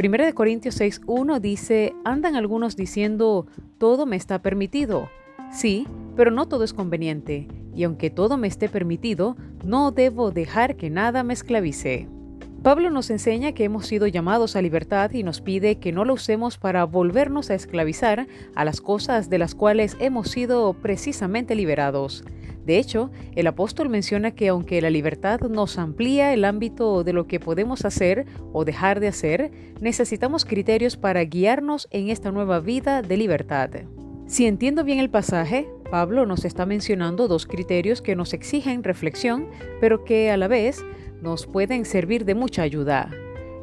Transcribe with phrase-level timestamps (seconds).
[0.00, 3.48] 1 Corintios 6.1 dice, andan algunos diciendo,
[3.78, 5.10] todo me está permitido.
[5.50, 10.76] Sí, pero no todo es conveniente, y aunque todo me esté permitido, no debo dejar
[10.76, 12.06] que nada me esclavice.
[12.62, 16.14] Pablo nos enseña que hemos sido llamados a libertad y nos pide que no lo
[16.14, 22.24] usemos para volvernos a esclavizar a las cosas de las cuales hemos sido precisamente liberados.
[22.68, 27.26] De hecho, el apóstol menciona que aunque la libertad nos amplía el ámbito de lo
[27.26, 29.50] que podemos hacer o dejar de hacer,
[29.80, 33.70] necesitamos criterios para guiarnos en esta nueva vida de libertad.
[34.26, 39.48] Si entiendo bien el pasaje, Pablo nos está mencionando dos criterios que nos exigen reflexión,
[39.80, 40.84] pero que a la vez
[41.22, 43.10] nos pueden servir de mucha ayuda.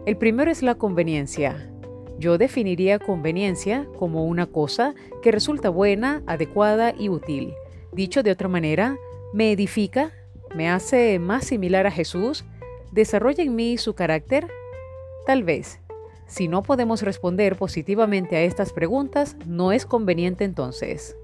[0.08, 1.70] El primero es la conveniencia.
[2.18, 7.54] Yo definiría conveniencia como una cosa que resulta buena, adecuada y útil.
[7.96, 8.98] Dicho de otra manera,
[9.32, 10.12] me edifica,
[10.54, 12.44] me hace más similar a Jesús,
[12.92, 14.50] desarrolla en mí su carácter.
[15.26, 15.80] Tal vez,
[16.28, 21.16] si no podemos responder positivamente a estas preguntas, no es conveniente entonces.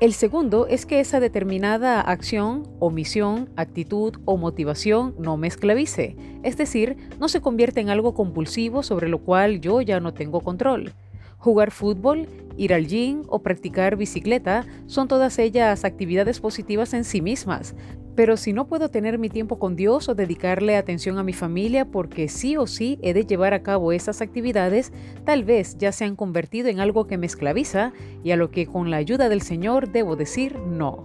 [0.00, 6.58] El segundo es que esa determinada acción, omisión, actitud o motivación no me esclavice, es
[6.58, 10.92] decir, no se convierte en algo compulsivo sobre lo cual yo ya no tengo control.
[11.38, 17.22] Jugar fútbol, ir al gym o practicar bicicleta son todas ellas actividades positivas en sí
[17.22, 17.76] mismas.
[18.16, 21.84] Pero si no puedo tener mi tiempo con Dios o dedicarle atención a mi familia
[21.84, 24.92] porque sí o sí he de llevar a cabo esas actividades,
[25.24, 27.92] tal vez ya se han convertido en algo que me esclaviza
[28.24, 31.04] y a lo que con la ayuda del Señor debo decir no.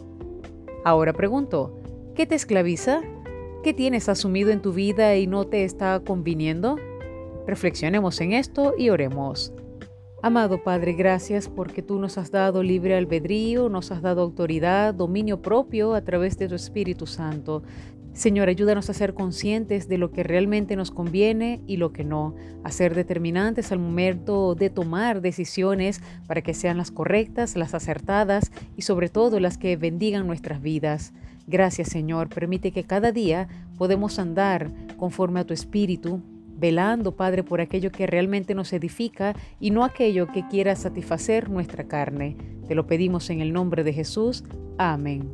[0.83, 1.79] Ahora pregunto,
[2.15, 3.01] ¿qué te esclaviza?
[3.63, 6.77] ¿Qué tienes asumido en tu vida y no te está conviniendo?
[7.45, 9.53] Reflexionemos en esto y oremos.
[10.25, 15.41] Amado Padre, gracias porque tú nos has dado libre albedrío, nos has dado autoridad, dominio
[15.41, 17.61] propio a través de tu Espíritu Santo.
[18.13, 22.35] Señor, ayúdanos a ser conscientes de lo que realmente nos conviene y lo que no,
[22.63, 28.49] a ser determinantes al momento de tomar decisiones para que sean las correctas, las acertadas
[28.77, 31.11] y sobre todo las que bendigan nuestras vidas.
[31.47, 36.21] Gracias Señor, permite que cada día podemos andar conforme a tu Espíritu,
[36.63, 41.89] velando, Padre, por aquello que realmente nos edifica y no aquello que quiera satisfacer nuestra
[41.89, 42.37] carne.
[42.69, 44.45] Te lo pedimos en el nombre de Jesús.
[44.77, 45.29] Amén.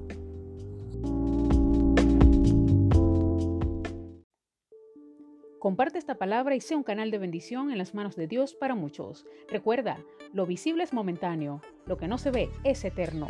[5.60, 8.74] Comparte esta palabra y sea un canal de bendición en las manos de Dios para
[8.74, 9.28] muchos.
[9.52, 10.00] Recuerda,
[10.34, 13.28] lo visible es momentáneo, lo que no se ve es eterno.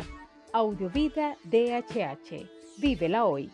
[0.54, 2.48] Audiovida DHH.
[2.78, 3.50] Vívela hoy.